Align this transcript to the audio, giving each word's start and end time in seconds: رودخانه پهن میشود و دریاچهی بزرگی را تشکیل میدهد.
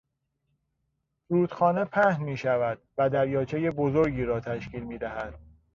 رودخانه 1.29 1.85
پهن 1.85 2.23
میشود 2.23 2.81
و 2.97 3.09
دریاچهی 3.09 3.69
بزرگی 3.69 4.23
را 4.23 4.39
تشکیل 4.39 4.83
میدهد. 4.83 5.39